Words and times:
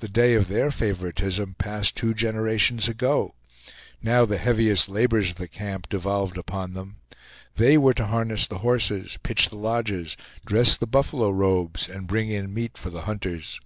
The 0.00 0.08
day 0.10 0.34
of 0.34 0.48
their 0.48 0.70
favoritism 0.70 1.54
passed 1.56 1.96
two 1.96 2.12
generations 2.12 2.86
ago; 2.86 3.34
now 4.02 4.26
the 4.26 4.36
heaviest 4.36 4.90
labors 4.90 5.30
of 5.30 5.36
the 5.36 5.48
camp 5.48 5.88
devolved 5.88 6.36
upon 6.36 6.74
them; 6.74 6.96
they 7.56 7.78
were 7.78 7.94
to 7.94 8.08
harness 8.08 8.46
the 8.46 8.58
horses, 8.58 9.18
pitch 9.22 9.48
the 9.48 9.56
lodges, 9.56 10.18
dress 10.44 10.76
the 10.76 10.86
buffalo 10.86 11.30
robes, 11.30 11.88
and 11.88 12.06
bring 12.06 12.28
in 12.28 12.52
meat 12.52 12.76
for 12.76 12.90
the 12.90 13.04
hunters. 13.08 13.58